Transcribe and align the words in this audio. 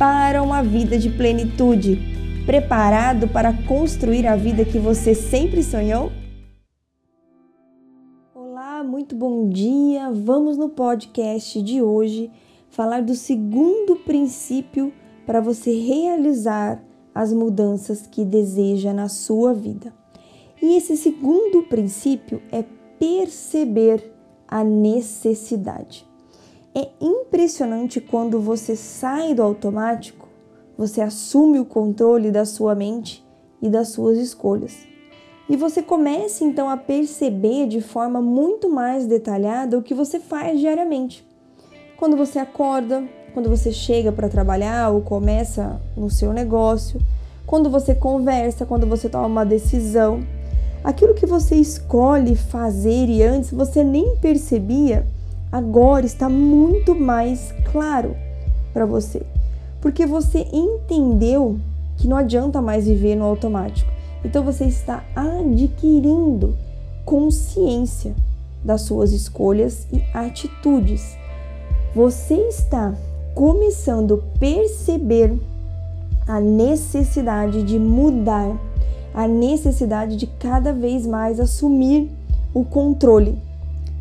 para 0.00 0.42
uma 0.42 0.62
vida 0.62 0.96
de 0.96 1.10
plenitude, 1.10 2.00
preparado 2.46 3.28
para 3.28 3.52
construir 3.64 4.26
a 4.26 4.34
vida 4.34 4.64
que 4.64 4.78
você 4.78 5.14
sempre 5.14 5.62
sonhou? 5.62 6.10
Olá, 8.34 8.82
muito 8.82 9.14
bom 9.14 9.50
dia. 9.50 10.10
Vamos 10.10 10.56
no 10.56 10.70
podcast 10.70 11.60
de 11.60 11.82
hoje 11.82 12.30
falar 12.70 13.02
do 13.02 13.14
segundo 13.14 13.94
princípio 13.96 14.90
para 15.26 15.38
você 15.38 15.70
realizar 15.78 16.82
as 17.14 17.30
mudanças 17.30 18.06
que 18.06 18.24
deseja 18.24 18.94
na 18.94 19.06
sua 19.06 19.52
vida. 19.52 19.92
E 20.62 20.78
esse 20.78 20.96
segundo 20.96 21.64
princípio 21.64 22.40
é 22.50 22.64
perceber 22.98 24.14
a 24.48 24.64
necessidade. 24.64 26.09
É 26.72 26.88
impressionante 27.00 28.00
quando 28.00 28.40
você 28.40 28.76
sai 28.76 29.34
do 29.34 29.42
automático, 29.42 30.28
você 30.78 31.00
assume 31.00 31.58
o 31.58 31.64
controle 31.64 32.30
da 32.30 32.44
sua 32.44 32.76
mente 32.76 33.26
e 33.60 33.68
das 33.68 33.88
suas 33.88 34.16
escolhas. 34.18 34.86
E 35.48 35.56
você 35.56 35.82
começa 35.82 36.44
então 36.44 36.70
a 36.70 36.76
perceber 36.76 37.66
de 37.66 37.80
forma 37.80 38.22
muito 38.22 38.70
mais 38.70 39.04
detalhada 39.04 39.76
o 39.76 39.82
que 39.82 39.92
você 39.92 40.20
faz 40.20 40.60
diariamente. 40.60 41.26
Quando 41.96 42.16
você 42.16 42.38
acorda, 42.38 43.02
quando 43.34 43.48
você 43.48 43.72
chega 43.72 44.12
para 44.12 44.28
trabalhar 44.28 44.90
ou 44.90 45.00
começa 45.00 45.80
no 45.96 46.08
seu 46.08 46.32
negócio, 46.32 47.00
quando 47.48 47.68
você 47.68 47.96
conversa, 47.96 48.64
quando 48.64 48.86
você 48.86 49.08
toma 49.08 49.26
uma 49.26 49.44
decisão, 49.44 50.20
aquilo 50.84 51.14
que 51.14 51.26
você 51.26 51.56
escolhe 51.56 52.36
fazer 52.36 53.08
e 53.08 53.24
antes 53.24 53.50
você 53.50 53.82
nem 53.82 54.14
percebia 54.18 55.04
agora 55.50 56.06
está 56.06 56.28
muito 56.28 56.94
mais 56.94 57.52
claro 57.72 58.16
para 58.72 58.86
você, 58.86 59.22
porque 59.80 60.06
você 60.06 60.46
entendeu 60.52 61.58
que 61.96 62.06
não 62.06 62.16
adianta 62.16 62.62
mais 62.62 62.86
viver 62.86 63.16
no 63.16 63.24
automático. 63.24 63.90
Então 64.24 64.44
você 64.44 64.64
está 64.64 65.04
adquirindo 65.14 66.56
consciência 67.04 68.14
das 68.64 68.82
suas 68.82 69.12
escolhas 69.12 69.86
e 69.92 70.02
atitudes. 70.14 71.16
Você 71.94 72.34
está 72.34 72.94
começando 73.34 74.14
a 74.14 74.38
perceber 74.38 75.38
a 76.26 76.40
necessidade 76.40 77.62
de 77.62 77.78
mudar, 77.78 78.56
a 79.12 79.26
necessidade 79.26 80.16
de 80.16 80.26
cada 80.26 80.72
vez 80.72 81.06
mais 81.06 81.40
assumir 81.40 82.10
o 82.54 82.64
controle 82.64 83.49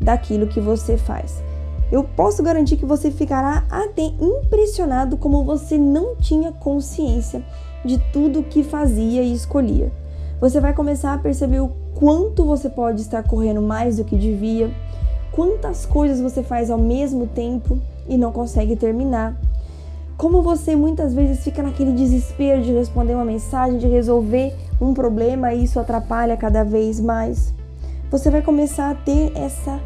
daquilo 0.00 0.46
que 0.46 0.60
você 0.60 0.96
faz. 0.96 1.42
Eu 1.90 2.02
posso 2.02 2.42
garantir 2.42 2.76
que 2.76 2.84
você 2.84 3.10
ficará 3.10 3.64
até 3.70 4.02
impressionado 4.02 5.16
como 5.16 5.44
você 5.44 5.78
não 5.78 6.16
tinha 6.16 6.52
consciência 6.52 7.44
de 7.84 7.98
tudo 8.12 8.42
que 8.42 8.64
fazia 8.64 9.22
e 9.22 9.32
escolhia. 9.32 9.92
Você 10.40 10.60
vai 10.60 10.74
começar 10.74 11.14
a 11.14 11.18
perceber 11.18 11.60
o 11.60 11.70
quanto 11.94 12.44
você 12.44 12.68
pode 12.68 13.00
estar 13.00 13.22
correndo 13.22 13.62
mais 13.62 13.96
do 13.96 14.04
que 14.04 14.16
devia, 14.16 14.70
quantas 15.30 15.86
coisas 15.86 16.20
você 16.20 16.42
faz 16.42 16.70
ao 16.70 16.78
mesmo 16.78 17.26
tempo 17.28 17.78
e 18.08 18.18
não 18.18 18.32
consegue 18.32 18.74
terminar. 18.74 19.36
Como 20.16 20.42
você 20.42 20.74
muitas 20.74 21.14
vezes 21.14 21.44
fica 21.44 21.62
naquele 21.62 21.92
desespero 21.92 22.62
de 22.62 22.72
responder 22.72 23.14
uma 23.14 23.24
mensagem, 23.24 23.78
de 23.78 23.86
resolver 23.86 24.52
um 24.80 24.92
problema 24.92 25.54
e 25.54 25.64
isso 25.64 25.78
atrapalha 25.78 26.36
cada 26.36 26.64
vez 26.64 27.00
mais 27.00 27.54
você 28.10 28.30
vai 28.30 28.40
começar 28.40 28.90
a 28.90 28.94
ter 28.94 29.32
essa 29.34 29.80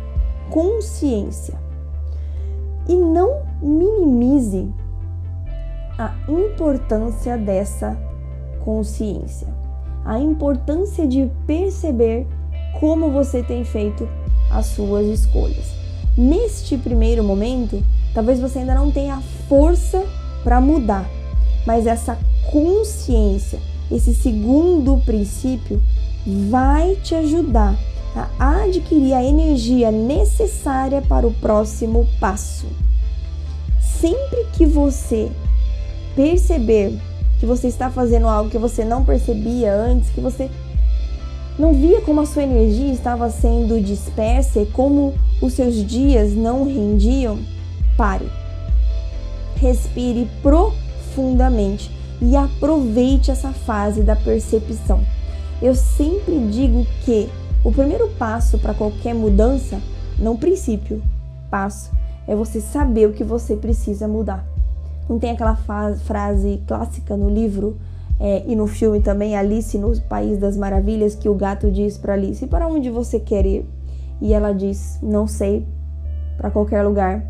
consciência. 0.50 1.54
E 2.88 2.94
não 2.94 3.42
minimize 3.62 4.68
a 5.98 6.14
importância 6.28 7.36
dessa 7.36 7.96
consciência, 8.64 9.48
a 10.04 10.18
importância 10.18 11.06
de 11.06 11.30
perceber 11.46 12.26
como 12.78 13.10
você 13.10 13.42
tem 13.42 13.64
feito 13.64 14.08
as 14.50 14.66
suas 14.66 15.06
escolhas. 15.06 15.72
Neste 16.16 16.76
primeiro 16.76 17.22
momento, 17.22 17.82
talvez 18.14 18.40
você 18.40 18.60
ainda 18.60 18.74
não 18.74 18.90
tenha 18.90 19.20
força 19.48 20.04
para 20.42 20.60
mudar, 20.60 21.08
mas 21.66 21.86
essa 21.86 22.18
consciência, 22.50 23.60
esse 23.90 24.14
segundo 24.14 24.96
princípio, 25.04 25.80
vai 26.48 26.96
te 26.96 27.14
ajudar 27.14 27.76
a 28.14 28.64
adquirir 28.64 29.14
a 29.14 29.22
energia 29.22 29.90
necessária 29.90 31.00
para 31.02 31.26
o 31.26 31.34
próximo 31.34 32.08
passo. 32.18 32.66
Sempre 33.80 34.46
que 34.52 34.66
você 34.66 35.30
perceber 36.16 36.98
que 37.38 37.46
você 37.46 37.68
está 37.68 37.90
fazendo 37.90 38.28
algo 38.28 38.50
que 38.50 38.58
você 38.58 38.84
não 38.84 39.04
percebia 39.04 39.72
antes, 39.72 40.10
que 40.10 40.20
você 40.20 40.50
não 41.58 41.72
via 41.74 42.00
como 42.00 42.20
a 42.20 42.26
sua 42.26 42.42
energia 42.42 42.92
estava 42.92 43.30
sendo 43.30 43.80
dispersa 43.80 44.60
e 44.60 44.66
como 44.66 45.14
os 45.40 45.52
seus 45.52 45.74
dias 45.86 46.32
não 46.32 46.64
rendiam, 46.64 47.38
pare. 47.96 48.26
Respire 49.56 50.28
profundamente 50.42 51.90
e 52.20 52.36
aproveite 52.36 53.30
essa 53.30 53.52
fase 53.52 54.02
da 54.02 54.16
percepção. 54.16 55.02
Eu 55.60 55.74
sempre 55.74 56.38
digo 56.50 56.86
que 57.04 57.28
o 57.62 57.70
primeiro 57.70 58.08
passo 58.18 58.58
para 58.58 58.72
qualquer 58.72 59.14
mudança, 59.14 59.80
não 60.18 60.36
princípio, 60.36 61.02
passo, 61.50 61.90
é 62.26 62.34
você 62.34 62.60
saber 62.60 63.06
o 63.08 63.12
que 63.12 63.24
você 63.24 63.56
precisa 63.56 64.08
mudar. 64.08 64.44
Não 65.08 65.18
tem 65.18 65.32
aquela 65.32 65.56
frase 65.56 66.62
clássica 66.66 67.16
no 67.16 67.28
livro 67.28 67.76
é, 68.18 68.44
e 68.46 68.54
no 68.54 68.66
filme 68.66 69.00
também, 69.00 69.36
Alice 69.36 69.76
no 69.78 69.98
País 70.02 70.38
das 70.38 70.56
Maravilhas, 70.56 71.14
que 71.14 71.28
o 71.28 71.34
gato 71.34 71.70
diz 71.70 71.98
para 71.98 72.12
Alice: 72.12 72.46
Para 72.46 72.68
onde 72.68 72.90
você 72.90 73.18
quer 73.18 73.44
ir? 73.44 73.66
E 74.20 74.32
ela 74.32 74.52
diz: 74.52 74.98
Não 75.02 75.26
sei, 75.26 75.66
para 76.36 76.50
qualquer 76.50 76.82
lugar. 76.82 77.24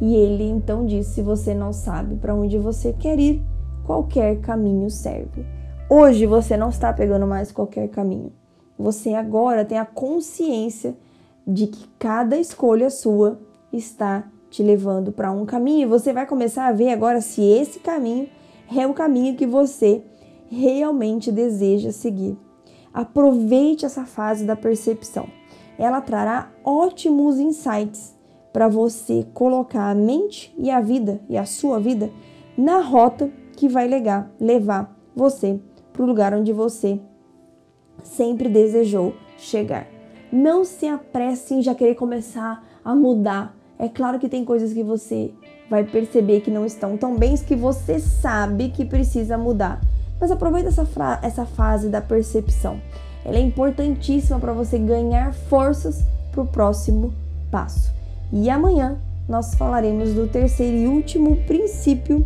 E 0.00 0.14
ele 0.14 0.44
então 0.44 0.84
diz: 0.84 1.06
Se 1.06 1.22
você 1.22 1.54
não 1.54 1.72
sabe 1.72 2.16
para 2.16 2.34
onde 2.34 2.58
você 2.58 2.92
quer 2.92 3.18
ir, 3.18 3.42
qualquer 3.84 4.36
caminho 4.40 4.90
serve. 4.90 5.44
Hoje 5.88 6.26
você 6.26 6.56
não 6.56 6.68
está 6.68 6.92
pegando 6.92 7.26
mais 7.26 7.50
qualquer 7.50 7.88
caminho. 7.88 8.30
Você 8.78 9.14
agora 9.14 9.64
tem 9.64 9.78
a 9.78 9.84
consciência 9.84 10.96
de 11.46 11.66
que 11.66 11.88
cada 11.98 12.36
escolha 12.36 12.90
sua 12.90 13.38
está 13.72 14.24
te 14.50 14.62
levando 14.62 15.12
para 15.12 15.30
um 15.30 15.44
caminho 15.44 15.82
e 15.82 15.90
você 15.90 16.12
vai 16.12 16.26
começar 16.26 16.66
a 16.66 16.72
ver 16.72 16.90
agora 16.90 17.20
se 17.20 17.42
esse 17.42 17.80
caminho 17.80 18.28
é 18.74 18.86
o 18.86 18.94
caminho 18.94 19.36
que 19.36 19.46
você 19.46 20.02
realmente 20.48 21.30
deseja 21.32 21.92
seguir. 21.92 22.38
Aproveite 22.92 23.84
essa 23.84 24.04
fase 24.04 24.44
da 24.44 24.54
percepção. 24.54 25.26
Ela 25.76 26.00
trará 26.00 26.52
ótimos 26.64 27.38
insights 27.38 28.14
para 28.52 28.68
você 28.68 29.26
colocar 29.34 29.90
a 29.90 29.94
mente 29.94 30.54
e 30.56 30.70
a 30.70 30.80
vida 30.80 31.20
e 31.28 31.36
a 31.36 31.44
sua 31.44 31.80
vida 31.80 32.10
na 32.56 32.78
rota 32.78 33.30
que 33.56 33.68
vai 33.68 33.88
levar, 33.88 34.32
levar 34.38 34.96
você 35.14 35.58
para 35.92 36.02
o 36.02 36.06
lugar 36.06 36.32
onde 36.32 36.52
você 36.52 37.00
sempre 38.02 38.48
desejou 38.48 39.14
chegar. 39.38 39.86
Não 40.32 40.64
se 40.64 40.86
apresse 40.86 41.54
em 41.54 41.62
já 41.62 41.74
querer 41.74 41.94
começar 41.94 42.64
a 42.84 42.94
mudar. 42.94 43.56
É 43.78 43.88
claro 43.88 44.18
que 44.18 44.28
tem 44.28 44.44
coisas 44.44 44.72
que 44.72 44.82
você 44.82 45.32
vai 45.70 45.84
perceber 45.84 46.40
que 46.40 46.50
não 46.50 46.66
estão 46.66 46.96
tão 46.96 47.16
bem, 47.16 47.36
que 47.36 47.56
você 47.56 47.98
sabe 47.98 48.70
que 48.70 48.84
precisa 48.84 49.38
mudar. 49.38 49.80
Mas 50.20 50.30
aproveita 50.30 50.68
essa, 50.68 50.86
essa 51.22 51.46
fase 51.46 51.88
da 51.88 52.00
percepção. 52.00 52.80
Ela 53.24 53.36
é 53.36 53.40
importantíssima 53.40 54.38
para 54.38 54.52
você 54.52 54.78
ganhar 54.78 55.32
forças 55.32 56.04
para 56.30 56.42
o 56.42 56.46
próximo 56.46 57.12
passo. 57.50 57.92
E 58.32 58.50
amanhã 58.50 58.98
nós 59.28 59.54
falaremos 59.54 60.12
do 60.12 60.26
terceiro 60.26 60.76
e 60.76 60.86
último 60.86 61.36
princípio 61.46 62.24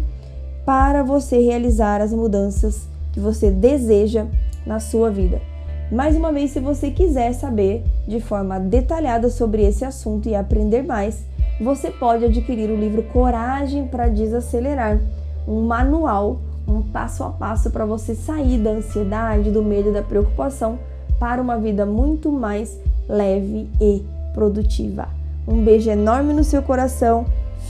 para 0.65 1.03
você 1.03 1.39
realizar 1.41 2.01
as 2.01 2.13
mudanças 2.13 2.89
que 3.13 3.21
você 3.21 3.51
deseja 3.51 4.27
na 4.67 4.81
sua 4.81 5.11
vida. 5.11 5.41
Mais 5.91 6.17
uma 6.17 6.33
vez, 6.33 6.51
se 6.51 6.61
você 6.61 6.91
quiser 6.91 7.33
saber 7.33 7.83
de 8.07 8.21
forma 8.21 8.61
detalhada 8.61 9.31
sobre 9.31 9.63
esse 9.63 9.85
assunto 9.85 10.29
e 10.29 10.35
aprender 10.35 10.83
mais, 10.83 11.25
você 11.61 11.91
pode 11.91 12.25
adquirir 12.25 12.71
o 12.71 12.77
livro 12.77 13.03
Coragem 13.05 13.87
para 13.87 14.09
Desacelerar, 14.09 15.01
um 15.47 15.63
manual 15.63 16.41
um 16.69 16.83
passo 16.83 17.25
a 17.25 17.31
passo 17.31 17.71
para 17.71 17.87
você 17.87 18.15
sair 18.15 18.59
da 18.59 18.71
ansiedade, 18.71 19.51
do 19.51 19.63
medo, 19.63 19.93
da 19.93 20.03
preocupação 20.03 20.79
para 21.19 21.41
uma 21.41 21.57
vida 21.57 21.87
muito 21.87 22.31
mais 22.31 22.79
leve 23.09 23.69
e 23.81 24.05
produtiva. 24.35 25.09
Um 25.47 25.65
beijo 25.65 25.91
enorme 25.91 26.35
no 26.35 26.45
seu 26.45 26.63
coração. 26.63 27.25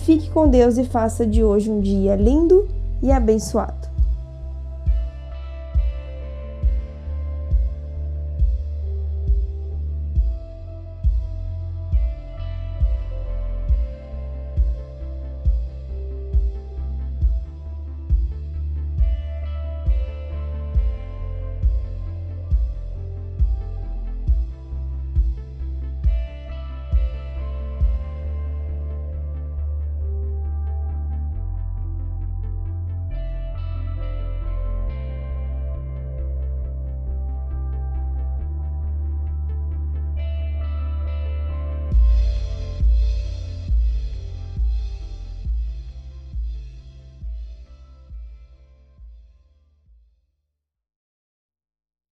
Fique 0.05 0.29
com 0.31 0.49
Deus 0.49 0.77
e 0.77 0.85
faça 0.85 1.25
de 1.25 1.45
hoje 1.45 1.71
um 1.71 1.81
dia 1.81 2.17
lindo 2.17 2.67
e 3.03 3.13
abençoado. 3.13 3.88